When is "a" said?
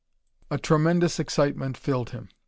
0.49-0.57